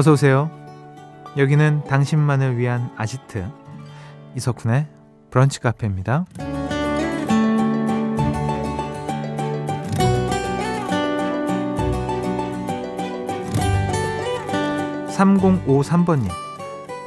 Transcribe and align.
어서 0.00 0.12
오세요. 0.12 0.50
여기는 1.36 1.84
당신만을 1.86 2.56
위한 2.56 2.90
아지트 2.96 3.46
이석훈의 4.34 4.86
브런치 5.30 5.60
카페입니다. 5.60 6.24
3053번님. 15.10 16.30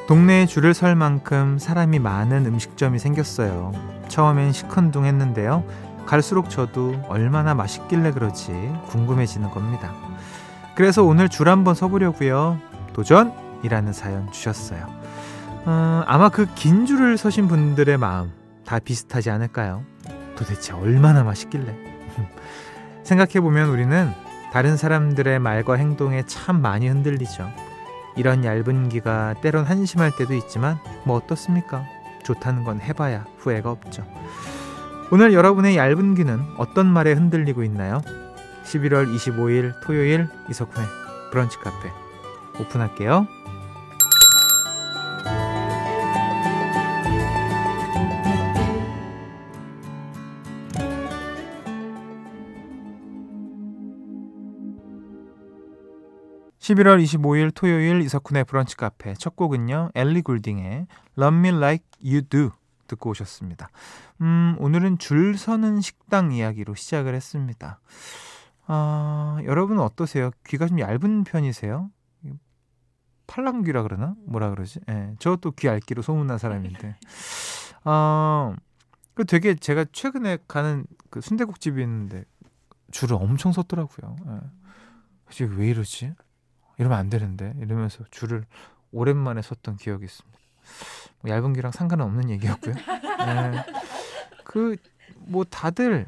동네에 0.08 0.46
줄을 0.46 0.76
설 0.76 0.94
만큼 0.96 1.58
사람이 1.58 1.98
많은 1.98 2.46
음식점이 2.46 3.00
생겼어요. 3.00 3.72
처음엔 4.08 4.52
시큰둥했는데요. 4.52 5.64
갈수록 6.06 6.52
저도 6.52 7.02
얼마나 7.08 7.56
맛있길래 7.56 8.12
그러지 8.12 8.52
궁금해지는 8.90 9.50
겁니다. 9.50 9.92
그래서 10.76 11.04
오늘 11.04 11.28
줄 11.28 11.50
한번 11.50 11.74
서보려고요. 11.74 12.73
도전이라는 12.94 13.94
사연 13.94 14.32
주셨어요. 14.32 14.88
어, 15.66 16.04
아마 16.08 16.30
그 16.30 16.46
긴 16.56 16.86
줄을 16.86 17.18
서신 17.18 17.48
분들의 17.48 17.98
마음 17.98 18.32
다 18.66 18.80
비슷하지 18.80 19.30
않을까요? 19.30 19.84
도대체 20.36 20.74
얼마나 20.74 21.24
맛있길래? 21.24 21.76
생각해보면 23.04 23.70
우리는 23.70 24.12
다른 24.52 24.78
사람들의 24.78 25.40
말과 25.40 25.76
행동에 25.76 26.24
참 26.26 26.62
많이 26.62 26.88
흔들리죠. 26.88 27.50
이런 28.16 28.46
얇은 28.46 28.90
기가 28.90 29.34
때론 29.42 29.66
한심할 29.66 30.16
때도 30.16 30.34
있지만 30.36 30.78
뭐 31.06 31.18
어떻습니까? 31.18 31.84
좋다는 32.24 32.64
건 32.64 32.80
해봐야 32.80 33.26
후회가 33.40 33.72
없죠. 33.72 34.06
오늘 35.12 35.34
여러분의 35.34 35.78
얇은 35.78 36.16
귀는 36.16 36.40
어떤 36.58 36.86
말에 36.88 37.14
흔들리고 37.14 37.64
있나요? 37.64 38.02
11월 38.66 39.14
25일 39.14 39.74
토요일 39.84 40.28
이석훈의 40.50 40.88
브런치 41.32 41.58
카페 41.60 41.90
오픈할게요. 42.60 43.28
11월 56.64 57.04
25일 57.04 57.52
토요일 57.54 58.02
이석훈의 58.02 58.46
브런치 58.46 58.78
카페 58.78 59.14
첫 59.16 59.36
곡은요. 59.36 59.90
엘리 59.96 60.22
굴딩의 60.22 60.88
Love 61.18 61.38
Me 61.38 61.50
Like 61.50 61.86
You 62.02 62.22
Do 62.22 62.52
듣고 62.88 63.10
오셨습니다. 63.10 63.68
음, 64.22 64.56
오늘은 64.60 64.98
줄 64.98 65.38
서는 65.38 65.82
식당 65.82 66.32
이야기로 66.32 66.76
시작을 66.76 67.16
했습니다. 67.16 67.82
아, 68.66 69.40
여러분은 69.44 69.84
어떠세요? 69.84 70.32
귀가 70.46 70.68
좀 70.68 70.80
얇은 70.80 71.26
편이세요? 71.26 71.90
팔랑귀라 73.28 73.84
그러나? 73.84 74.16
뭐라 74.26 74.50
그러지? 74.50 74.80
예. 74.90 74.94
네, 74.94 75.16
저도 75.20 75.52
귀 75.52 75.68
얇기로 75.68 76.02
소문난 76.02 76.38
사람인데. 76.38 76.98
아, 77.86 78.56
그 79.14 79.26
되게 79.26 79.56
제가 79.56 79.86
최근에 79.92 80.40
가는 80.48 80.86
그 81.10 81.22
순대국집이 81.22 81.82
있는데 81.82 82.26
줄을 82.92 83.16
엄청 83.16 83.52
섰더라고요. 83.52 84.16
예. 84.28 85.46
왜 85.46 85.68
이러지? 85.70 86.14
이러면 86.78 86.98
안 86.98 87.10
되는데 87.10 87.54
이러면서 87.60 88.04
줄을 88.12 88.46
오랜만에 88.92 89.42
섰던 89.42 89.78
기억이 89.78 90.06
있습니다. 90.06 90.40
뭐 91.22 91.32
얇은 91.32 91.54
귀랑 91.54 91.72
상관은 91.72 92.06
없는 92.06 92.30
얘기였고요. 92.30 92.76
네. 92.76 93.64
그뭐 94.44 95.44
다들 95.50 96.08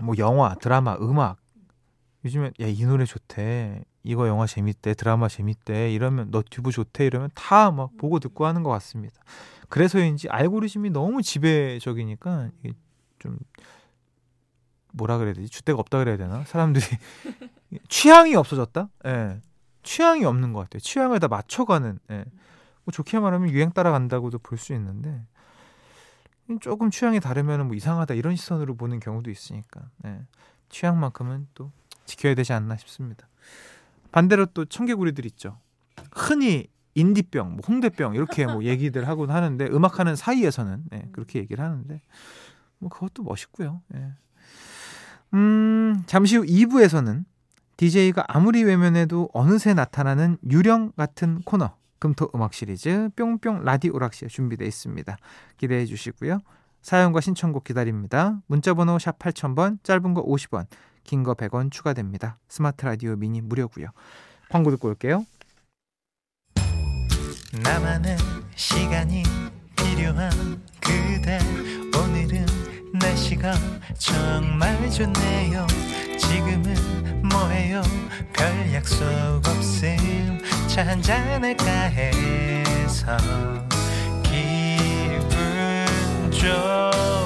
뭐 0.00 0.14
영화, 0.18 0.54
드라마, 0.54 0.94
음악 1.00 1.38
요즘에 2.24 2.52
야 2.60 2.66
이 2.66 2.84
노래 2.84 3.04
좋대, 3.04 3.84
이거 4.04 4.26
영화 4.28 4.46
재밌대, 4.46 4.94
드라마 4.94 5.28
재밌대 5.28 5.92
이러면 5.92 6.30
너튜브 6.30 6.70
좋대 6.72 7.04
이러면 7.06 7.30
다 7.34 7.70
막 7.70 7.96
보고 7.98 8.18
듣고 8.20 8.46
하는 8.46 8.62
것 8.62 8.70
같습니다. 8.70 9.16
그래서인지 9.68 10.28
알고리즘이 10.30 10.90
너무 10.90 11.20
지배적이니까 11.22 12.50
이게 12.62 12.74
좀 13.18 13.38
뭐라 14.92 15.18
그래야 15.18 15.34
되지? 15.34 15.48
주대가 15.50 15.78
없다 15.80 15.98
그래야 15.98 16.16
되나? 16.16 16.44
사람들이 16.44 16.84
취향이 17.88 18.34
없어졌다? 18.34 18.88
예. 19.04 19.10
네. 19.12 19.40
취향이 19.82 20.24
없는 20.24 20.52
것 20.52 20.60
같아요. 20.60 20.80
취향을 20.80 21.20
다 21.20 21.28
맞춰가는. 21.28 21.98
예. 22.10 22.24
뭐 22.84 22.92
좋게 22.92 23.18
말하면 23.20 23.50
유행 23.50 23.70
따라간다고도 23.72 24.38
볼 24.38 24.58
수 24.58 24.72
있는데 24.74 25.22
조금 26.60 26.90
취향이 26.90 27.20
다르면 27.20 27.66
뭐 27.66 27.76
이상하다 27.76 28.14
이런 28.14 28.34
시선으로 28.34 28.74
보는 28.76 29.00
경우도 29.00 29.30
있으니까 29.30 29.82
예. 30.06 30.20
취향만큼은 30.70 31.48
또 31.54 31.70
지켜야 32.06 32.34
되지 32.34 32.54
않나 32.54 32.76
싶습니다. 32.78 33.27
반대로 34.12 34.46
또 34.46 34.64
청개구리들 34.64 35.26
있죠. 35.26 35.58
흔히 36.12 36.68
인디병, 36.94 37.56
뭐 37.56 37.60
홍대병 37.66 38.14
이렇게 38.14 38.46
뭐 38.46 38.64
얘기들 38.64 39.06
하곤 39.06 39.30
하는데 39.30 39.66
음악하는 39.66 40.16
사이에서는 40.16 40.84
예, 40.92 41.08
그렇게 41.12 41.38
얘기를 41.38 41.62
하는데 41.62 42.00
뭐 42.78 42.88
그것도 42.88 43.22
멋있고요. 43.22 43.82
예. 43.94 44.12
음, 45.34 46.02
잠시 46.06 46.36
후 46.36 46.44
2부에서는 46.44 47.24
DJ가 47.76 48.24
아무리 48.26 48.64
외면해도 48.64 49.30
어느새 49.32 49.74
나타나는 49.74 50.38
유령 50.50 50.92
같은 50.96 51.42
코너 51.42 51.76
금토 52.00 52.30
음악 52.34 52.54
시리즈 52.54 53.10
뿅뿅 53.14 53.62
라디오 53.64 53.94
오락실 53.94 54.28
준비되어 54.28 54.66
있습니다. 54.66 55.16
기대해 55.56 55.86
주시고요. 55.86 56.40
사연과 56.82 57.20
신청곡 57.20 57.64
기다립니다. 57.64 58.40
문자 58.46 58.74
번호 58.74 58.98
샵 58.98 59.18
8000번 59.18 59.82
짧은 59.84 60.14
거 60.14 60.24
50원 60.24 60.66
긴 61.08 61.22
거 61.22 61.34
100원 61.34 61.72
추가됩니다. 61.72 62.38
스마트 62.48 62.84
라디오 62.84 63.16
미니 63.16 63.40
무료고요. 63.40 63.86
광고 64.50 64.70
듣고 64.70 64.88
올게요. 64.88 65.24
나만의 67.62 68.18
시간이 68.54 69.22
필요한 69.74 70.30
그대 70.80 71.38
오늘은 71.98 72.44
날씨가 72.92 73.54
정말 73.98 74.90
좋네요. 74.90 75.66
지금은 76.18 77.22
뭐해요 77.26 77.80
별 78.34 78.74
약속 78.74 79.06
없음 79.46 80.40
차 80.68 80.86
한잔할까 80.86 81.64
해서 81.64 83.16
기분 84.24 86.30
좋 86.30 87.17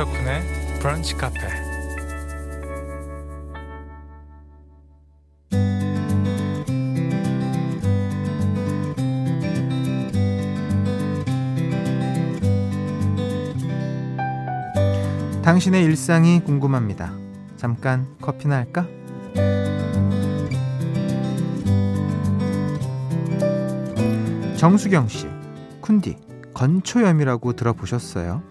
이석훈의 0.00 0.78
브런치 0.80 1.14
카페 1.14 1.40
당신의 15.42 15.84
일상이 15.84 16.40
궁금합니다. 16.40 17.12
잠깐 17.56 18.06
커피나 18.22 18.56
할까? 18.56 18.86
정수경 24.56 25.08
씨, 25.08 25.26
쿤디, 25.82 26.16
건초염이라고 26.54 27.52
들어보셨어요? 27.54 28.49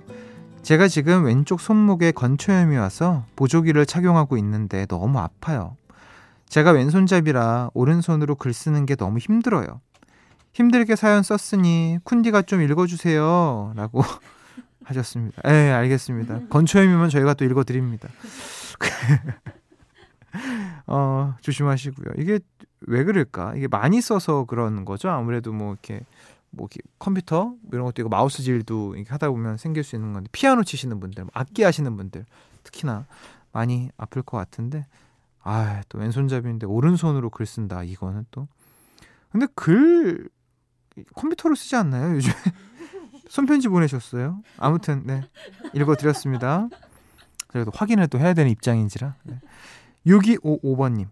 제가 0.70 0.88
지금 0.88 1.26
왼쪽 1.26 1.62
손목에 1.62 2.12
건초염이 2.12 2.78
와서 2.78 3.26
보조기를 3.36 3.88
착용하고 3.88 4.38
있는데 4.38 4.86
너무 4.86 5.18
아파요. 5.18 5.76
제가 6.48 6.70
왼손잡이라 6.70 7.72
오른손으로 7.74 8.36
글 8.36 8.54
쓰는 8.54 8.86
게 8.86 8.96
너무 8.96 9.18
힘들어요. 9.18 9.82
힘들게 10.54 10.96
사연 10.96 11.24
썼으니 11.24 11.98
쿤디가 12.06 12.46
좀 12.46 12.62
읽어주세요. 12.62 13.74
라고 13.76 14.04
하셨습니다. 14.86 15.42
네, 15.42 15.72
알겠습니다. 15.72 16.42
건초염이면 16.52 17.10
저희가 17.10 17.34
또 17.34 17.46
읽어드립니다. 17.46 18.08
어, 20.86 21.34
조심하시고요. 21.42 22.14
이게 22.20 22.38
왜 22.82 23.04
그럴까? 23.06 23.56
이게 23.56 23.68
많이 23.68 24.02
써서 24.02 24.46
그런 24.46 24.86
거죠. 24.86 25.10
아무래도 25.10 25.52
뭐 25.52 25.72
이렇게 25.72 26.02
뭐 26.52 26.68
컴퓨터 26.98 27.46
뭐 27.46 27.70
이런 27.74 27.86
것도 27.86 28.02
있고 28.02 28.10
마우스 28.10 28.44
질도 28.44 28.96
이렇게 28.96 29.10
하다 29.10 29.30
보면 29.30 29.58
생길 29.58 29.84
수 29.84 29.96
있는 29.96 30.14
건데 30.14 30.30
피아노 30.32 30.64
치시는 30.64 31.00
분들, 31.00 31.24
뭐 31.26 31.32
악기 31.34 31.64
하시는 31.64 31.96
분들 31.96 32.26
특히나 32.64 33.06
많이 33.52 33.90
아플 33.98 34.22
것 34.22 34.38
같은데 34.38 34.86
아, 35.42 35.82
또 35.90 35.98
왼손잡이인데 35.98 36.66
오른손으로 36.68 37.30
글 37.30 37.46
쓴다. 37.46 37.84
이거는 37.84 38.26
또 38.32 38.48
근데 39.32 39.48
글 39.56 40.30
컴퓨터로 41.16 41.56
쓰지 41.56 41.76
않나요? 41.76 42.16
요즘에 42.16 42.34
손편지 43.30 43.68
보내셨어요. 43.68 44.42
아무튼 44.58 45.04
네 45.06 45.22
읽어드렸습니다. 45.74 46.68
저희도 47.54 47.72
확인을 47.74 48.08
또 48.08 48.20
해야 48.20 48.34
되는 48.34 48.52
입장인지라. 48.52 49.16
네. 49.24 49.40
6255번님 50.06 51.08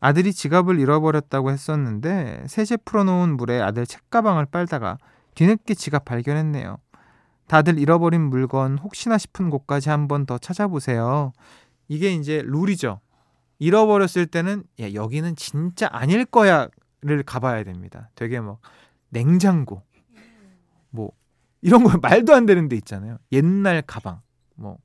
아들이 0.00 0.32
지갑을 0.32 0.78
잃어버렸다고 0.80 1.50
했었는데 1.50 2.44
세제 2.48 2.76
풀어놓은 2.78 3.36
물에 3.36 3.60
아들 3.60 3.86
책가방을 3.86 4.46
빨다가 4.46 4.98
뒤늦게 5.34 5.74
지갑 5.74 6.04
발견했네요. 6.06 6.78
다들 7.46 7.78
잃어버린 7.78 8.22
물건 8.22 8.78
혹시나 8.78 9.18
싶은 9.18 9.50
곳까지 9.50 9.90
한 9.90 10.08
번 10.08 10.24
더 10.26 10.38
찾아보세요. 10.38 11.32
이게 11.88 12.12
이제 12.12 12.42
룰이죠. 12.44 13.00
잃어버렸을 13.58 14.26
때는 14.26 14.64
야, 14.80 14.94
여기는 14.94 15.36
진짜 15.36 15.88
아닐 15.92 16.24
거야를 16.24 17.22
가봐야 17.26 17.62
됩니다. 17.64 18.08
되게 18.14 18.40
뭐 18.40 18.58
냉장고 19.10 19.82
뭐 20.90 21.12
이런 21.60 21.84
거 21.84 21.98
말도 21.98 22.34
안 22.34 22.46
되는 22.46 22.68
데 22.68 22.76
있잖아요. 22.76 23.18
옛날 23.32 23.82
가방 23.82 24.20
뭐 24.54 24.78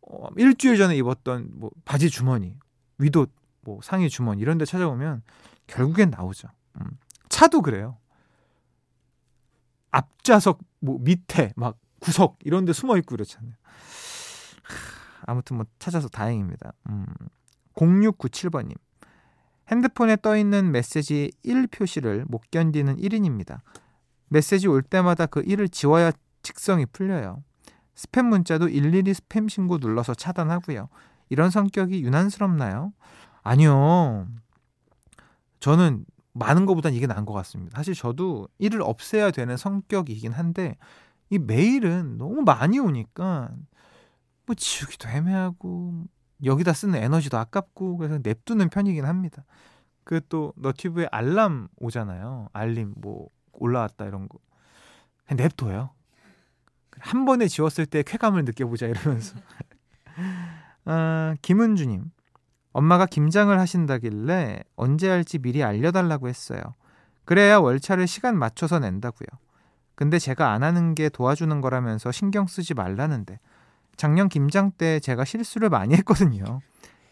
어, 0.00 0.28
일주일 0.36 0.78
전에 0.78 0.96
입었던 0.96 1.48
뭐 1.52 1.70
바지 1.84 2.08
주머니 2.08 2.56
위도 2.96 3.26
뭐 3.68 3.80
상의 3.82 4.08
주머니 4.08 4.40
이런 4.40 4.56
데 4.56 4.64
찾아보면 4.64 5.22
결국엔 5.66 6.08
나오죠. 6.08 6.48
음. 6.80 6.86
차도 7.28 7.60
그래요. 7.60 7.98
앞좌석 9.90 10.60
뭐 10.80 10.96
밑에 11.00 11.52
막 11.54 11.76
구석 12.00 12.38
이런 12.44 12.64
데 12.64 12.72
숨어 12.72 12.96
있고 12.96 13.16
그렇잖아요. 13.16 13.52
아무튼 15.26 15.56
뭐 15.56 15.66
찾아서 15.78 16.08
다행입니다. 16.08 16.72
음. 16.88 17.04
0697번님. 17.74 18.74
핸드폰에 19.70 20.16
떠 20.16 20.38
있는 20.38 20.72
메시지 20.72 21.30
1 21.42 21.66
표시를 21.66 22.24
못 22.26 22.50
견디는 22.50 22.96
1인입니다. 22.96 23.60
메시지 24.28 24.66
올 24.66 24.80
때마다 24.80 25.26
그 25.26 25.42
1을 25.42 25.70
지워야 25.70 26.12
직성이 26.42 26.86
풀려요. 26.86 27.42
스팸 27.94 28.22
문자도 28.24 28.68
일일이 28.68 29.12
스팸 29.12 29.50
신고 29.50 29.76
눌러서 29.76 30.14
차단하고요. 30.14 30.88
이런 31.28 31.50
성격이 31.50 32.02
유난스럽나요? 32.02 32.94
아니요. 33.48 34.26
저는 35.60 36.04
많은 36.32 36.66
것보단 36.66 36.94
이게 36.94 37.06
나은 37.06 37.24
것 37.24 37.32
같습니다. 37.32 37.76
사실 37.76 37.94
저도 37.94 38.48
일을 38.58 38.82
없애야 38.82 39.30
되는 39.30 39.56
성격이긴 39.56 40.32
한데 40.32 40.76
이 41.30 41.38
메일은 41.38 42.18
너무 42.18 42.42
많이 42.42 42.78
오니까 42.78 43.50
뭐 44.46 44.54
지우기도 44.54 45.08
애매하고 45.08 46.04
여기다 46.44 46.72
쓰는 46.72 47.02
에너지도 47.02 47.38
아깝고 47.38 47.96
그래서 47.96 48.18
냅두는 48.22 48.70
편이긴 48.70 49.04
합니다. 49.04 49.44
그 50.04 50.20
또 50.28 50.52
너튜브에 50.56 51.08
알람 51.10 51.68
오잖아요. 51.76 52.48
알림 52.52 52.94
뭐 52.96 53.28
올라왔다 53.52 54.06
이런 54.06 54.28
거. 54.28 54.38
그냥 55.26 55.44
냅둬요. 55.44 55.90
한 56.98 57.24
번에 57.24 57.46
지웠을 57.46 57.86
때 57.86 58.02
쾌감을 58.02 58.44
느껴보자 58.44 58.86
이러면서. 58.86 59.36
아, 60.86 61.36
김은주님. 61.42 62.10
엄마가 62.78 63.06
김장을 63.06 63.58
하신다길래 63.58 64.62
언제 64.76 65.08
할지 65.08 65.38
미리 65.38 65.64
알려달라고 65.64 66.28
했어요. 66.28 66.60
그래야 67.24 67.58
월차를 67.58 68.06
시간 68.06 68.38
맞춰서 68.38 68.78
낸다고요. 68.78 69.26
근데 69.96 70.20
제가 70.20 70.52
안 70.52 70.62
하는 70.62 70.94
게 70.94 71.08
도와주는 71.08 71.60
거라면서 71.60 72.12
신경 72.12 72.46
쓰지 72.46 72.74
말라는데 72.74 73.40
작년 73.96 74.28
김장 74.28 74.70
때 74.70 75.00
제가 75.00 75.24
실수를 75.24 75.70
많이 75.70 75.96
했거든요. 75.96 76.60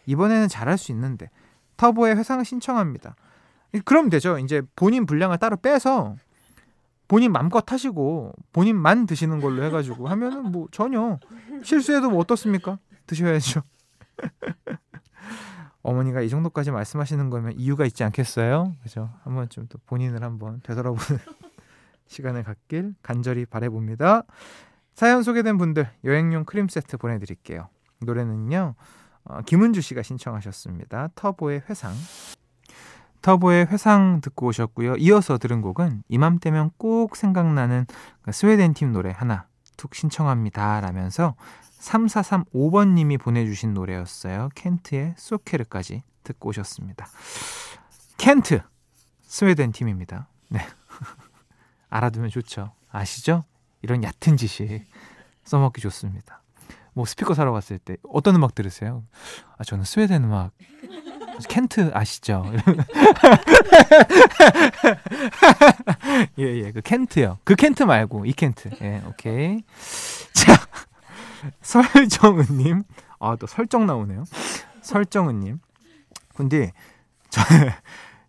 이번에는 0.05 0.47
잘할 0.47 0.77
수 0.77 0.93
있는데 0.93 1.29
터보에 1.75 2.13
회상 2.13 2.45
신청합니다. 2.45 3.17
그럼 3.83 4.09
되죠. 4.09 4.39
이제 4.39 4.61
본인 4.77 5.05
분량을 5.05 5.37
따로 5.37 5.57
빼서 5.57 6.15
본인 7.09 7.33
맘껏 7.33 7.69
하시고 7.69 8.31
본인만 8.53 9.05
드시는 9.05 9.41
걸로 9.41 9.63
해가지고 9.65 10.07
하면은 10.07 10.49
뭐 10.49 10.67
전혀 10.71 11.19
실수해도 11.61 12.09
뭐 12.09 12.19
어떻습니까? 12.21 12.79
드셔야죠. 13.05 13.63
어머니가 15.87 16.19
이 16.19 16.27
정도까지 16.27 16.71
말씀하시는 16.71 17.29
거면 17.29 17.53
이유가 17.55 17.85
있지 17.85 18.03
않겠어요? 18.03 18.73
그죠? 18.83 19.09
한번 19.23 19.47
좀 19.47 19.67
또 19.69 19.79
본인을 19.85 20.21
한번 20.21 20.59
되돌아보는 20.63 21.21
시간을 22.07 22.43
갖길 22.43 22.93
간절히 23.01 23.45
바래봅니다. 23.45 24.23
사연 24.93 25.23
소개된 25.23 25.57
분들 25.57 25.89
여행용 26.03 26.43
크림 26.43 26.67
세트 26.67 26.97
보내드릴게요. 26.97 27.69
노래는요 28.01 28.75
어, 29.23 29.41
김은주 29.43 29.81
씨가 29.81 30.03
신청하셨습니다. 30.03 31.09
터보의 31.15 31.63
회상. 31.69 31.93
터보의 33.21 33.67
회상 33.67 34.19
듣고 34.21 34.47
오셨고요. 34.47 34.95
이어서 34.97 35.37
들은 35.37 35.61
곡은 35.61 36.03
이맘때면 36.09 36.71
꼭 36.77 37.15
생각나는 37.15 37.85
그 38.21 38.31
스웨덴 38.33 38.73
팀 38.73 38.91
노래 38.91 39.11
하나 39.11 39.46
툭 39.77 39.95
신청합니다. 39.95 40.81
라면서 40.81 41.35
3435번님이 41.79 43.19
보내주신 43.19 43.73
노래였어요. 43.73 44.49
켄트의 44.55 45.13
소케르까지 45.17 46.03
듣고 46.23 46.49
오셨습니다. 46.49 47.07
켄트 48.17 48.61
스웨덴 49.21 49.71
팀입니다. 49.71 50.27
네. 50.49 50.59
알아두면 51.89 52.29
좋죠. 52.29 52.73
아시죠? 52.91 53.43
이런 53.81 54.03
얕은 54.03 54.37
지식 54.37 54.85
써먹기 55.43 55.81
좋습니다. 55.81 56.41
뭐 56.93 57.05
스피커 57.05 57.35
사러 57.35 57.51
갔을 57.51 57.77
때 57.77 57.97
어떤 58.09 58.35
음악 58.35 58.55
들으세요? 58.55 59.03
아 59.57 59.63
저는 59.63 59.83
스웨덴 59.83 60.23
음악 60.23 60.51
켄트 61.47 61.91
아시죠? 61.93 62.43
예, 66.39 66.43
예, 66.43 66.71
그 66.71 66.81
켄트요. 66.81 67.37
그 67.43 67.55
켄트 67.55 67.83
말고 67.83 68.25
이 68.25 68.33
켄트. 68.33 68.69
예, 68.81 69.01
오케이. 69.07 69.63
자, 70.33 70.53
설정은님. 71.61 72.83
아, 73.19 73.35
또 73.35 73.47
설정 73.47 73.85
나오네요. 73.85 74.23
설정은님. 74.81 75.59
근데 76.35 76.71
저, 77.29 77.41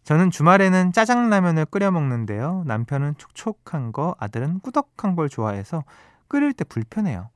저는 0.05 0.31
주말에는 0.31 0.93
짜장라면을 0.93 1.67
끓여 1.67 1.91
먹는데요. 1.91 2.65
남편은 2.67 3.17
촉촉한 3.19 3.93
거, 3.93 4.15
아들은 4.19 4.61
꾸덕한 4.61 5.17
걸 5.17 5.29
좋아해서 5.29 5.85
끓일 6.29 6.53
때 6.53 6.65
불편해요. 6.65 7.31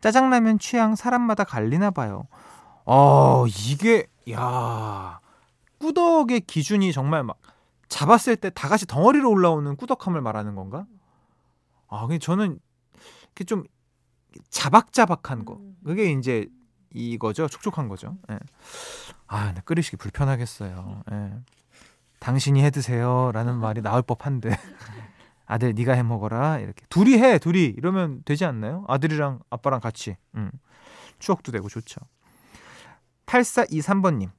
짜장라면 0.00 0.58
취향 0.58 0.94
사람마다 0.94 1.44
갈리나 1.44 1.90
봐요. 1.90 2.26
어, 2.84 3.44
이게 3.46 4.06
야. 4.30 5.20
꾸덕의 5.78 6.40
기준이 6.42 6.92
정말 6.92 7.22
막 7.24 7.38
잡았을 7.88 8.36
때 8.36 8.50
다 8.50 8.68
같이 8.68 8.86
덩어리로 8.86 9.30
올라오는 9.30 9.76
꾸덕함을 9.76 10.20
말하는 10.20 10.54
건가? 10.54 10.86
아, 11.88 12.00
근데 12.06 12.18
저는 12.18 12.58
이렇게 13.26 13.44
좀 13.44 13.64
자박자박한 14.50 15.44
거. 15.44 15.60
그게 15.84 16.10
이제 16.12 16.48
이거죠. 16.92 17.48
촉촉한 17.48 17.88
거죠. 17.88 18.16
예. 18.30 18.38
아, 19.26 19.54
끓이시기 19.64 19.96
불편하겠어요. 19.96 21.02
예. 21.12 21.32
당신이 22.20 22.62
해 22.64 22.70
드세요라는 22.70 23.58
말이 23.58 23.80
나올 23.80 24.02
법한데 24.02 24.50
아들 25.46 25.72
네가 25.74 25.92
해 25.92 26.02
먹어라 26.02 26.58
이렇게 26.58 26.84
둘이 26.90 27.14
해 27.18 27.38
둘이 27.38 27.64
이러면 27.64 28.22
되지 28.24 28.44
않나요? 28.44 28.84
아들이랑 28.88 29.40
아빠랑 29.50 29.80
같이 29.80 30.16
음. 30.34 30.50
추억도 31.20 31.52
되고 31.52 31.68
좋죠. 31.68 32.00
8423번님 33.28 34.30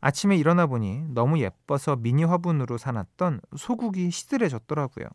아침에 0.00 0.36
일어나 0.36 0.66
보니 0.66 1.06
너무 1.08 1.38
예뻐서 1.38 1.96
미니 1.96 2.24
화분으로 2.24 2.76
사놨던 2.76 3.40
소국이 3.56 4.10
시들해졌더라고요. 4.10 5.06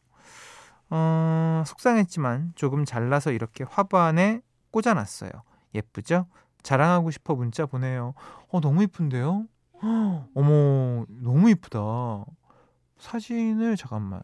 어, 0.90 1.64
속상했지만 1.68 2.54
조금 2.56 2.86
잘라서 2.86 3.32
이렇게 3.32 3.66
화반에 3.66 4.42
꽂아놨어요. 4.72 5.30
예쁘죠? 5.76 6.26
자랑하고 6.64 7.12
싶어 7.12 7.36
문자 7.36 7.66
보내요. 7.66 8.14
어, 8.50 8.62
너무 8.62 8.82
이쁜데요? 8.84 9.46
어머, 10.34 11.06
너무 11.10 11.50
이쁘다. 11.50 11.80
사진을 12.98 13.76
잠깐만 13.76 14.24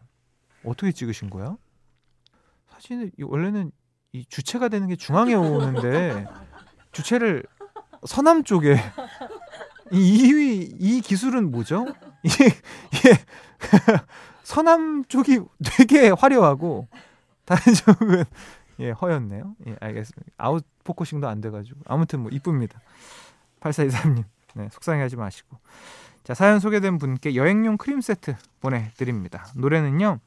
어떻게 0.64 0.90
찍으신 0.90 1.30
거야? 1.30 1.56
사진을 2.70 3.12
원래는 3.22 3.70
이 4.12 4.24
주체가 4.24 4.68
되는 4.68 4.88
게 4.88 4.96
중앙에 4.96 5.34
오는데 5.34 6.26
주체를 6.92 7.44
서남 8.06 8.44
쪽에 8.44 8.76
이, 9.92 10.76
이 10.78 11.00
기술은 11.00 11.50
뭐죠? 11.50 11.86
이게 12.22 12.50
서남 14.42 15.04
쪽이 15.04 15.40
되게 15.76 16.10
화려하고 16.10 16.88
다른 17.44 17.74
쪽은 17.74 18.24
예 18.80 18.90
허옇네요. 18.90 19.54
예 19.68 19.76
알겠습니다. 19.80 20.32
out 20.36 20.64
focusing도 20.84 21.28
안 21.28 21.40
돼가지고 21.40 21.80
아무튼 21.86 22.20
뭐 22.20 22.30
이쁩니다. 22.30 22.80
8423님 23.60 24.24
네, 24.54 24.68
속상해하지 24.70 25.16
마시고. 25.16 25.58
자, 26.22 26.32
사연 26.32 26.58
소개된 26.58 26.98
분께 26.98 27.34
여행용 27.34 27.76
크림 27.76 28.00
세트 28.00 28.34
보내드립니다. 28.60 29.46
노래는요, 29.56 30.20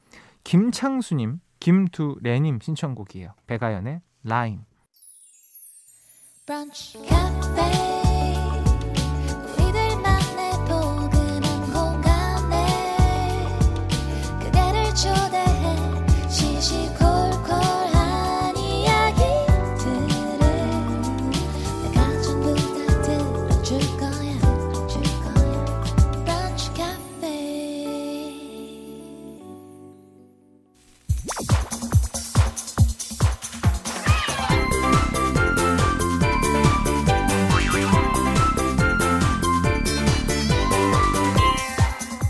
김창수님, 0.44 1.40
김두래님 1.58 2.60
신청곡이에요. 2.60 3.34
백아연의 3.46 4.00
라임. 4.22 4.60
브런 6.48 6.70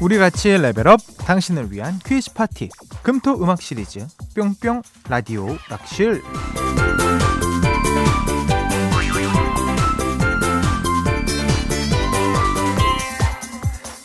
우리 0.01 0.17
같이 0.17 0.57
레벨업 0.57 1.01
당신을 1.19 1.73
위한 1.73 1.99
퀴즈 2.05 2.33
파티 2.33 2.71
금토 3.03 3.43
음악 3.43 3.61
시리즈 3.61 4.07
뿅뿅 4.35 4.83
라디오 5.09 5.57
락실. 5.69 6.23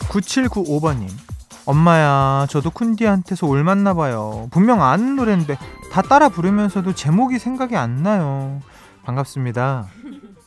9795번님 0.09 1.09
엄마야 1.65 2.45
저도 2.49 2.69
쿤디한테서 2.71 3.47
올 3.47 3.63
맞나 3.63 3.93
봐요. 3.93 4.47
분명 4.51 4.83
아는 4.83 5.15
노래인데 5.15 5.57
다 5.91 6.01
따라 6.01 6.29
부르면서도 6.29 6.93
제목이 6.93 7.39
생각이 7.39 7.75
안 7.75 8.03
나요. 8.03 8.61
반갑습니다. 9.03 9.87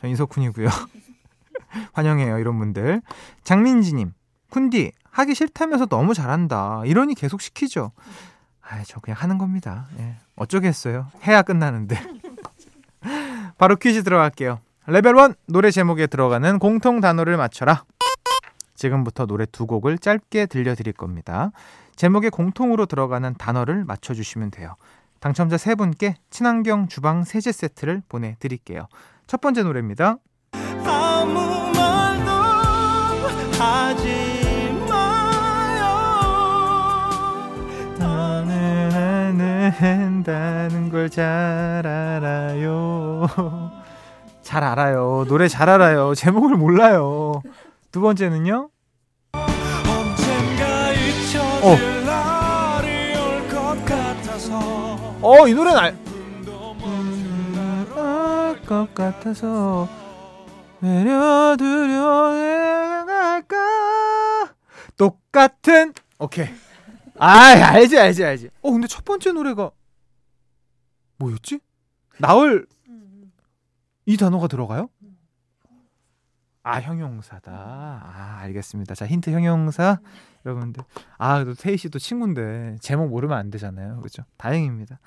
전 0.00 0.10
이석훈이고요. 0.10 0.68
환영해요 1.94 2.38
이런 2.38 2.58
분들. 2.58 3.02
장민지님 3.44 4.12
쿤디 4.50 4.92
하기 5.16 5.34
싫다면서 5.34 5.86
너무 5.86 6.14
잘한다 6.14 6.82
이러니 6.84 7.14
계속 7.14 7.40
시키죠 7.40 7.92
아 8.62 8.82
저 8.84 9.00
그냥 9.00 9.16
하는 9.20 9.38
겁니다 9.38 9.86
예. 9.98 10.16
어쩌겠어요 10.34 11.06
해야 11.26 11.42
끝나는데 11.42 11.96
바로 13.58 13.76
퀴즈 13.76 14.02
들어갈게요 14.02 14.60
레벨 14.86 15.16
1 15.16 15.34
노래 15.46 15.70
제목에 15.70 16.06
들어가는 16.06 16.58
공통 16.58 17.00
단어를 17.00 17.36
맞춰라 17.36 17.84
지금부터 18.76 19.26
노래 19.26 19.46
두 19.46 19.66
곡을 19.66 19.98
짧게 19.98 20.46
들려드릴 20.46 20.92
겁니다. 20.92 21.50
제목에 21.96 22.28
공통으로 22.28 22.86
들어가는 22.86 23.34
단어를 23.34 23.84
맞춰주시면 23.84 24.50
돼요. 24.50 24.76
당첨자 25.18 25.56
세 25.56 25.74
분께 25.74 26.16
친환경 26.30 26.86
주방 26.86 27.24
세제 27.24 27.52
세트를 27.52 28.02
보내드릴게요. 28.08 28.86
첫 29.26 29.40
번째 29.40 29.62
노래입니다. 29.62 30.18
한다는 39.78 40.90
걸 40.90 41.08
잘 41.10 41.24
알아요. 41.86 43.26
잘 44.42 44.64
알아요. 44.64 45.24
노래 45.28 45.48
잘 45.48 45.68
알아요. 45.68 46.14
제목을 46.14 46.56
몰라요. 46.56 47.42
두 47.92 48.00
번째는요. 48.00 48.70
어. 51.62 51.76
어, 55.22 55.48
이 55.48 55.54
노래는 55.54 55.78
알. 55.78 55.96
것 58.66 58.92
같아서 58.94 59.88
내려두려 60.80 62.34
갈까 63.06 63.56
똑같은 64.96 65.92
오케이 66.18 66.48
아 67.18 67.28
알지 67.28 67.98
알지 67.98 68.24
알지 68.24 68.50
어 68.62 68.70
근데 68.72 68.86
첫 68.86 69.04
번째 69.04 69.32
노래가 69.32 69.70
뭐였지 71.18 71.60
나을 72.18 72.66
이 74.06 74.16
단어가 74.16 74.46
들어가요 74.48 74.88
아 76.68 76.80
형용사다. 76.80 77.52
아 77.52 78.38
알겠습니다. 78.40 78.96
자 78.96 79.06
힌트 79.06 79.30
형용사 79.30 80.00
여러분들 80.44 80.82
아또 81.16 81.54
태희 81.54 81.76
씨도 81.76 82.00
친구인데 82.00 82.76
제목 82.80 83.08
모르면 83.08 83.38
안 83.38 83.50
되잖아요. 83.52 83.98
그렇죠? 83.98 84.24
다행입니다. 84.36 84.98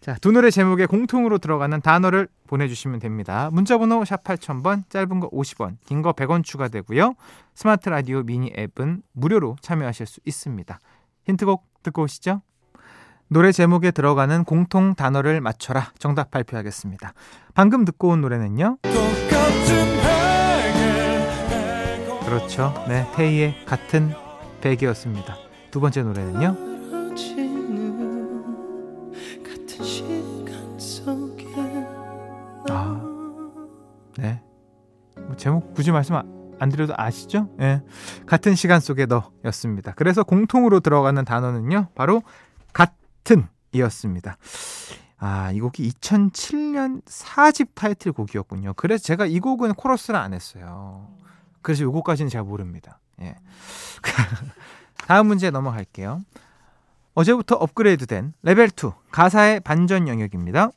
자두 0.00 0.32
노래 0.32 0.50
제목에 0.50 0.86
공통으로 0.86 1.36
들어가는 1.36 1.78
단어를 1.82 2.26
보내주시면 2.46 3.00
됩니다. 3.00 3.50
문자번호 3.52 4.02
샵 4.06 4.24
8000번 4.24 4.88
짧은 4.88 5.20
거 5.20 5.28
50원 5.28 5.76
긴 5.84 6.00
거 6.00 6.12
100원 6.14 6.42
추가되고요. 6.42 7.14
스마트 7.54 7.90
라디오 7.90 8.22
미니 8.22 8.50
앱은 8.56 9.02
무료로 9.12 9.56
참여하실 9.60 10.06
수 10.06 10.20
있습니다. 10.24 10.78
힌트곡 11.26 11.64
듣고 11.82 12.02
오시죠. 12.02 12.42
노래 13.28 13.52
제목에 13.52 13.90
들어가는 13.90 14.44
공통 14.44 14.94
단어를 14.94 15.40
맞춰라 15.40 15.92
정답 15.98 16.30
발표하겠습니다. 16.30 17.14
방금 17.54 17.84
듣고 17.84 18.08
온 18.08 18.20
노래는요. 18.20 18.78
그렇죠. 22.24 22.74
네, 22.88 23.10
테이의 23.14 23.64
같은 23.66 24.12
백이었습니다. 24.60 25.36
두 25.70 25.80
번째 25.80 26.02
노래는요. 26.02 26.56
아, 32.70 33.00
네. 34.16 34.40
뭐 35.16 35.36
제목 35.36 35.74
굳이 35.74 35.92
말씀 35.92 36.14
안 36.14 36.33
드려도 36.70 36.94
아시죠? 36.96 37.48
예. 37.60 37.64
네. 37.64 37.82
같은 38.26 38.54
시간 38.54 38.80
속에 38.80 39.06
너였습니다. 39.06 39.92
그래서 39.96 40.22
공통으로 40.22 40.80
들어가는 40.80 41.24
단어는요, 41.24 41.88
바로 41.94 42.22
같은이었습니다. 42.72 44.36
아, 45.18 45.50
이 45.52 45.60
곡이 45.60 45.90
2007년 45.90 47.02
4집 47.04 47.68
타이틀곡이었군요. 47.74 48.74
그래서 48.74 49.04
제가 49.04 49.26
이 49.26 49.40
곡은 49.40 49.74
코러스를 49.74 50.18
안 50.18 50.34
했어요. 50.34 51.08
그래서 51.62 51.84
요거까지는 51.84 52.28
잘 52.28 52.42
모릅니다. 52.42 52.98
예. 53.22 53.34
다음 55.06 55.28
문제 55.28 55.50
넘어갈게요. 55.50 56.22
어제부터 57.14 57.56
업그레이드된 57.56 58.34
레벨 58.42 58.68
2 58.68 58.90
가사의 59.10 59.60
반전 59.60 60.08
영역입니다. 60.08 60.70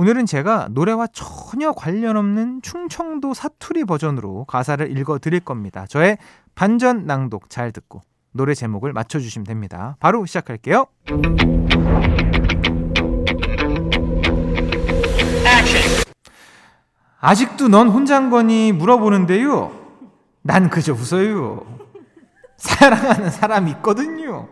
오늘은 0.00 0.24
제가 0.24 0.68
노래와 0.70 1.08
전혀 1.12 1.72
관련 1.72 2.16
없는 2.16 2.62
충청도 2.62 3.34
사투리 3.34 3.84
버전으로 3.84 4.46
가사를 4.46 4.96
읽어 4.96 5.18
드릴 5.18 5.40
겁니다. 5.40 5.84
저의 5.86 6.16
반전 6.54 7.04
낭독 7.04 7.50
잘 7.50 7.70
듣고 7.70 8.00
노래 8.32 8.54
제목을 8.54 8.94
맞춰 8.94 9.18
주시면 9.18 9.44
됩니다. 9.44 9.98
바로 10.00 10.24
시작할게요. 10.24 10.86
아직도 17.20 17.68
넌 17.68 17.90
혼자인 17.90 18.30
거니 18.30 18.72
물어보는데요. 18.72 19.70
난 20.40 20.70
그저 20.70 20.94
웃어요. 20.94 21.62
사랑하는 22.56 23.28
사람이 23.28 23.70
있거든요. 23.72 24.48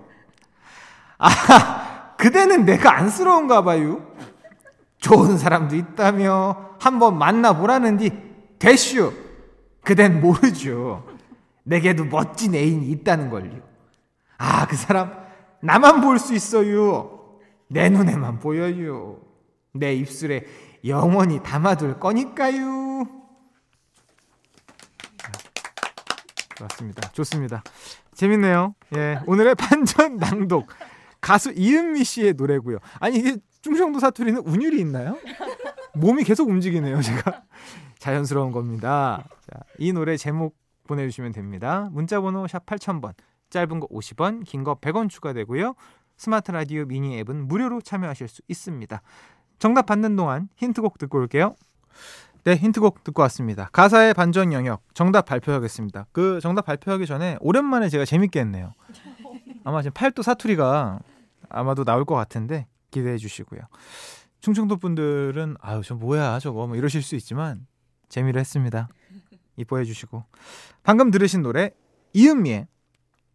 아, 1.16 2.12
그대는 2.18 2.66
내가 2.66 2.98
안쓰러운가 2.98 3.62
봐요. 3.62 4.07
좋은 5.08 5.38
사람도 5.38 5.74
있다며 5.74 6.74
한번 6.78 7.16
만나보라는디 7.18 8.10
됐슈. 8.58 9.12
그댄 9.82 10.20
모르죠. 10.20 11.06
내게도 11.64 12.04
멋진 12.04 12.54
애인이 12.54 12.86
있다는 12.90 13.30
걸요. 13.30 13.62
아, 14.36 14.66
그 14.66 14.76
사람 14.76 15.12
나만 15.62 16.02
볼 16.02 16.18
수 16.18 16.34
있어요. 16.34 17.38
내 17.68 17.88
눈에만 17.88 18.38
보여요. 18.38 19.18
내 19.72 19.94
입술에 19.94 20.44
영원히 20.84 21.42
담아둘 21.42 21.98
거니까요. 22.00 23.06
맞습니다. 26.60 27.08
좋습니다. 27.12 27.62
재밌네요. 28.14 28.74
예. 28.96 29.20
오늘의 29.26 29.54
반전 29.56 30.16
낭독. 30.18 30.68
가수 31.20 31.52
이은미 31.54 32.04
씨의 32.04 32.34
노래고요. 32.34 32.78
아니 33.00 33.18
이게 33.18 33.36
충청도 33.62 33.98
사투리는 33.98 34.40
운율이 34.46 34.80
있나요? 34.80 35.18
몸이 35.94 36.24
계속 36.24 36.48
움직이네요, 36.48 37.00
제가. 37.02 37.42
자연스러운 37.98 38.52
겁니다. 38.52 39.24
자, 39.50 39.60
이 39.78 39.92
노래 39.92 40.16
제목 40.16 40.56
보내주시면 40.86 41.32
됩니다. 41.32 41.88
문자번호 41.92 42.46
샵 42.46 42.64
8000번, 42.66 43.14
짧은 43.50 43.80
거 43.80 43.86
50원, 43.88 44.44
긴 44.44 44.64
거 44.64 44.76
100원 44.76 45.08
추가되고요. 45.08 45.74
스마트 46.16 46.50
라디오 46.50 46.84
미니 46.84 47.18
앱은 47.18 47.48
무료로 47.48 47.80
참여하실 47.80 48.28
수 48.28 48.42
있습니다. 48.48 49.02
정답 49.58 49.86
받는 49.86 50.16
동안 50.16 50.48
힌트곡 50.56 50.98
듣고 50.98 51.18
올게요. 51.18 51.54
네, 52.44 52.54
힌트곡 52.54 53.04
듣고 53.04 53.22
왔습니다. 53.22 53.68
가사의 53.72 54.14
반전 54.14 54.52
영역 54.52 54.82
정답 54.94 55.26
발표하겠습니다. 55.26 56.06
그 56.12 56.40
정답 56.40 56.66
발표하기 56.66 57.06
전에 57.06 57.36
오랜만에 57.40 57.88
제가 57.88 58.04
재밌게 58.04 58.40
했네요. 58.40 58.72
아마 59.64 59.82
지금 59.82 59.92
팔도 59.94 60.22
사투리가 60.22 61.00
아마도 61.50 61.84
나올 61.84 62.04
것 62.04 62.14
같은데 62.14 62.66
기대해 62.90 63.16
주시고요. 63.16 63.60
충청도 64.40 64.76
분들은 64.76 65.56
아유 65.60 65.82
저 65.84 65.94
뭐야 65.94 66.38
저거 66.38 66.66
뭐 66.66 66.76
이러실 66.76 67.02
수 67.02 67.16
있지만 67.16 67.66
재미로 68.08 68.38
했습니다. 68.40 68.88
이뻐해 69.56 69.84
주시고 69.84 70.24
방금 70.82 71.10
들으신 71.10 71.42
노래 71.42 71.70
이은미의 72.12 72.66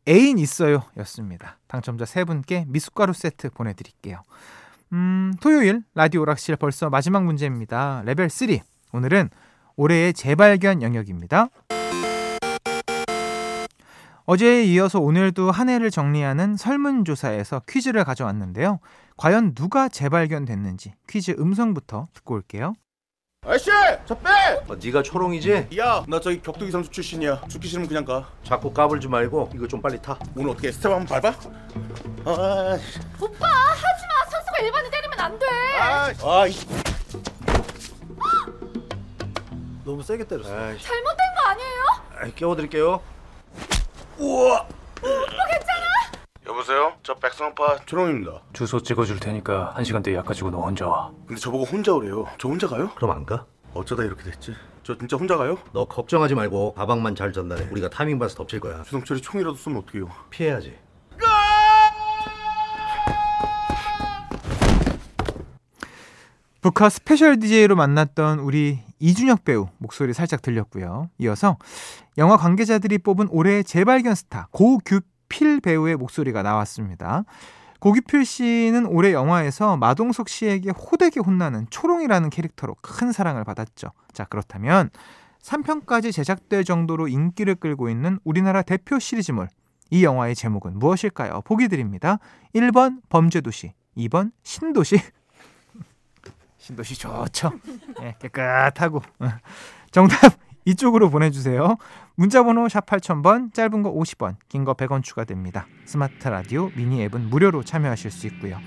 애인 0.08 0.38
있어요 0.38 0.84
였습니다. 0.98 1.60
당첨자 1.68 2.06
세 2.06 2.24
분께 2.24 2.66
미숫가루 2.68 3.14
세트 3.14 3.52
보내드릴게요. 3.52 4.22
음, 4.94 5.34
토요일 5.42 5.84
라디오 5.96 6.22
오락실 6.22 6.56
벌써 6.56 6.90
마지막 6.90 7.24
문제입니다. 7.24 8.04
레벨 8.06 8.30
3. 8.30 8.60
오늘은 8.92 9.30
올해의 9.76 10.14
재발견 10.14 10.82
영역입니다. 10.82 11.48
어제에 14.26 14.64
이어서 14.66 15.00
오늘도 15.00 15.52
한 15.52 15.68
해를 15.68 15.92
정리하는 15.92 16.56
설문조사에서 16.56 17.64
퀴즈를 17.68 18.04
가져왔는데요. 18.04 18.80
과연 19.18 19.54
누가 19.54 19.88
재발견됐는지 19.90 20.94
퀴즈 21.08 21.32
음성부터 21.38 22.08
듣고 22.14 22.36
올게요. 22.36 22.74
아저씨! 23.46 23.70
저 24.06 24.16
빼! 24.20 24.30
어, 24.70 24.76
네가 24.82 25.04
초롱이지? 25.04 25.68
야, 25.78 26.06
나 26.08 26.20
저기 26.22 26.42
격투기 26.42 26.72
선수 26.72 26.90
출신이야. 26.90 27.44
죽기 27.50 27.68
싫으면 27.68 27.88
그냥 27.90 28.06
가. 28.06 28.30
자꾸 28.44 28.72
까불지 28.72 29.10
말고 29.10 29.52
이거 29.54 29.68
좀 29.68 29.82
빨리 29.82 30.02
타. 30.02 30.18
오늘 30.36 30.52
어떻게 30.52 30.72
스텝 30.72 30.92
한번 30.92 31.06
밟아? 31.22 31.30
아, 32.26 32.80
오빠 33.20 33.48
하지마 33.48 34.26
선수가 34.32 34.60
일반인 34.62 34.90
때리면 34.92 35.20
안 35.20 35.38
돼. 35.40 35.46
아, 35.78 36.06
아, 36.24 36.48
이- 36.48 36.54
너무 39.84 40.02
세게 40.02 40.24
때렸어. 40.26 40.50
아이, 40.50 40.80
잘못된 40.80 41.18
거 41.36 41.50
아니에요? 41.50 41.84
아이, 42.22 42.36
깨워드릴게요. 42.36 43.02
여보세요? 46.54 46.94
저 47.02 47.16
백성파 47.16 47.78
초롱입니다. 47.88 48.42
주소 48.54 48.80
찍어줄 48.80 49.20
테니까 49.20 49.72
한 49.74 49.84
시간 49.84 50.04
뒤에 50.04 50.14
약 50.16 50.26
가지고 50.28 50.52
너 50.52 50.60
혼자 50.62 50.88
와. 50.88 51.12
근데 51.26 51.42
저보고 51.42 51.64
혼자 51.64 51.92
오래요. 51.94 52.28
저 52.38 52.48
혼자 52.48 52.68
가요? 52.68 52.92
그럼 52.94 53.10
안 53.10 53.26
가? 53.26 53.48
어쩌다 53.74 54.04
이렇게 54.04 54.24
됐지? 54.24 54.54
저 54.84 54.96
진짜 54.96 55.18
혼자 55.18 55.36
가요? 55.36 55.58
너 55.72 55.86
걱정하지 55.86 56.36
말고 56.36 56.76
가방만 56.76 57.16
잘 57.16 57.34
전달해. 57.34 57.68
우리가 57.72 57.90
타이밍 57.90 58.20
봐서 58.20 58.36
덮칠 58.36 58.60
거야. 58.60 58.84
주성철이 58.84 59.22
총이라도 59.22 59.56
쏘면 59.56 59.82
어떡해요? 59.82 60.10
피해야지. 60.30 60.78
브카 66.62 66.90
스페셜 66.90 67.40
DJ로 67.40 67.76
만났던 67.76 68.40
우리 68.40 68.80
이준혁 69.00 69.44
배우 69.44 69.68
목소리 69.80 70.14
살짝 70.14 70.42
들렸고요. 70.44 71.10
이어서 71.18 71.58
영화 72.18 72.38
관계자들이 72.38 73.00
뽑은 73.00 73.28
올해의 73.32 73.64
재발견 73.64 74.14
스타 74.16 74.48
고규필 74.52 75.60
배우의 75.60 75.96
목소리가 75.96 76.44
나왔습니다. 76.44 77.24
고규필 77.80 78.24
씨는 78.24 78.86
올해 78.86 79.14
영화에서 79.14 79.78
마동석 79.78 80.30
씨에게 80.30 80.70
호되게 80.70 81.22
혼나는 81.22 81.66
초롱이라는 81.72 82.30
캐릭터로 82.30 82.76
큰 82.82 83.12
사랑을 83.12 83.44
받았죠. 83.44 83.94
자, 84.14 84.26
그렇다면 84.26 84.92
3편까지 85.42 86.14
제작될 86.14 86.64
정도로 86.64 87.08
인기를 87.08 87.56
끌고 87.56 87.90
있는 87.90 88.20
우리나라 88.24 88.62
대표 88.62 89.00
시리즈물 89.00 89.48
이 89.90 90.04
영화의 90.04 90.36
제목은 90.36 90.78
무엇일까요? 90.78 91.42
보기 91.46 91.68
드립니다. 91.68 92.20
1번 92.54 93.02
범죄도시, 93.10 93.74
2번 93.98 94.32
신도시, 94.44 95.00
신도시 96.60 96.94
좋죠. 97.00 97.54
예, 98.04 98.16
깨끗하고. 98.20 99.02
어. 99.18 99.30
정답 99.90 100.38
이쪽으로 100.66 101.10
보내주세요. 101.10 101.78
문자번호 102.16 102.70
샵 102.70 102.86
8000번, 102.86 103.54
짧은 103.54 103.82
거 103.82 103.92
50원, 103.92 104.36
긴 104.48 104.66
거 104.66 104.74
100원 104.76 105.04
추가됩니다. 105.04 105.68
스마트 105.86 106.28
라디오 106.28 106.70
미니 106.76 107.02
앱은 107.04 107.30
무료로 107.30 107.64
참여하실 107.64 108.12
수 108.12 108.28
있고요. 108.28 108.60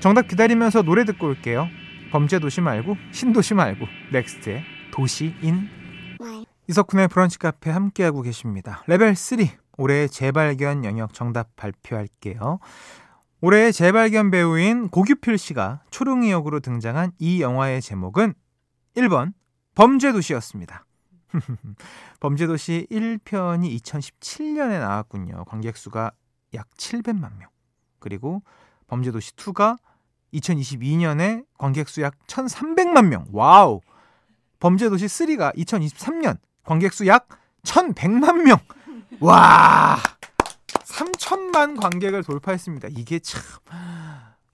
정답 0.00 0.28
기다리면서 0.28 0.82
노래 0.82 1.04
듣고 1.04 1.26
올게요. 1.26 1.66
범죄 2.12 2.38
도시 2.38 2.60
말고 2.60 2.96
신도시 3.10 3.54
말고 3.54 3.86
넥스트의 4.12 4.62
도시인 4.92 5.68
이석훈의 6.68 7.08
브런치 7.08 7.38
카페 7.38 7.70
함께하고 7.70 8.22
계십니다. 8.22 8.82
레벨 8.86 9.14
3 9.16 9.38
올해의 9.76 10.08
재발견 10.08 10.84
영역 10.84 11.12
정답 11.14 11.56
발표할게요. 11.56 12.60
올해의 13.40 13.72
재발견 13.72 14.30
배우인 14.30 14.88
고규필 14.88 15.36
씨가 15.36 15.82
초롱이 15.90 16.30
역으로 16.30 16.60
등장한 16.60 17.12
이 17.18 17.42
영화의 17.42 17.82
제목은 17.82 18.34
1번 18.96 19.32
범죄 19.74 20.12
도시였습니다. 20.12 20.84
범죄도시 22.20 22.86
1편이 22.90 23.80
2017년에 23.82 24.80
나왔군요. 24.80 25.44
관객 25.46 25.76
수가 25.76 26.12
약 26.54 26.68
700만 26.76 27.36
명. 27.38 27.48
그리고 27.98 28.42
범죄도시 28.86 29.32
2가 29.36 29.76
2022년에 30.34 31.44
관객 31.58 31.88
수 31.88 32.00
약 32.00 32.14
1,300만 32.26 33.06
명. 33.06 33.26
와우. 33.32 33.80
범죄도시 34.60 35.06
3가 35.06 35.54
2023년 35.56 36.38
관객 36.64 36.92
수 36.92 37.06
약 37.06 37.28
1,100만 37.64 38.42
명. 38.42 38.58
와. 39.20 39.96
3천만 40.68 41.80
관객을 41.80 42.22
돌파했습니다. 42.24 42.88
이게 42.92 43.18
참. 43.18 43.42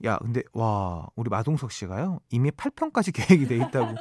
야, 0.05 0.16
근데 0.19 0.43
와, 0.53 1.07
우리 1.14 1.29
마동석 1.29 1.73
씨가요. 1.73 2.21
이미 2.31 2.51
8편까지 2.51 3.12
계획이 3.14 3.47
돼 3.47 3.57
있다고. 3.57 3.95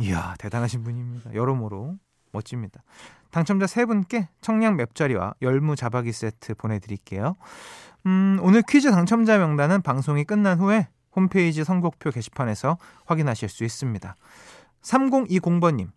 이야, 0.00 0.34
대단하신 0.38 0.82
분입니다. 0.82 1.34
여러모로 1.34 1.96
멋집니다. 2.32 2.82
당첨자 3.30 3.66
세 3.66 3.84
분께 3.84 4.28
청량 4.40 4.76
맵자리와 4.76 5.34
열무 5.42 5.76
자박이 5.76 6.12
세트 6.12 6.54
보내드릴게요. 6.54 7.36
음, 8.06 8.38
오늘 8.42 8.62
퀴즈 8.62 8.90
당첨자 8.90 9.38
명단은 9.38 9.82
방송이 9.82 10.24
끝난 10.24 10.58
후에 10.58 10.88
홈페이지 11.14 11.62
선곡표 11.62 12.10
게시판에서 12.10 12.78
확인하실 13.06 13.48
수 13.48 13.64
있습니다. 13.64 14.16
3020번님, 14.82 15.90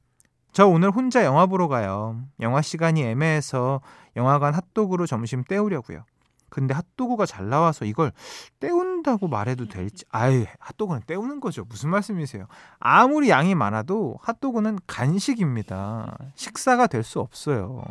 저 0.52 0.68
오늘 0.68 0.92
혼자 0.92 1.24
영화 1.26 1.46
보러 1.46 1.68
가요. 1.68 2.22
영화 2.40 2.62
시간이 2.62 3.04
애매해서 3.04 3.82
영화관 4.16 4.54
핫도그로 4.54 5.06
점심 5.06 5.44
때우려고요. 5.44 6.06
근데 6.56 6.74
핫도그가 6.74 7.26
잘 7.26 7.50
나와서 7.50 7.84
이걸 7.84 8.14
때운다고 8.62 9.28
말해도 9.28 9.68
될지. 9.68 10.06
아유, 10.10 10.46
핫도그는 10.60 11.02
때우는 11.06 11.42
거죠. 11.42 11.66
무슨 11.68 11.90
말씀이세요? 11.90 12.48
아무리 12.80 13.30
양이 13.30 13.54
많아도 13.56 14.18
핫도그는 14.22 14.80
간식입니다. 14.88 16.18
식사가 16.36 16.88
될 16.88 17.04
수 17.04 17.20
없어요. 17.20 17.84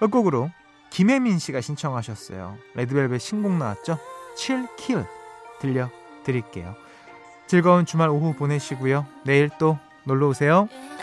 끝곡으로 0.00 0.50
김혜민 0.90 1.38
씨가 1.38 1.60
신청하셨어요. 1.60 2.58
레드벨벳 2.74 3.20
신곡 3.20 3.52
나왔죠? 3.52 3.96
7킬 4.36 5.06
들려드릴게요. 5.60 6.74
즐거운 7.46 7.86
주말 7.86 8.08
오후 8.08 8.34
보내시고요. 8.34 9.06
내일 9.24 9.50
또 9.56 9.78
놀러 10.02 10.26
오세요. 10.26 10.68